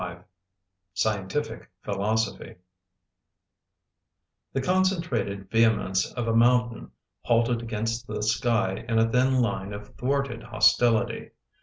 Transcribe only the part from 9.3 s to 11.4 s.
line of thwarted hostility.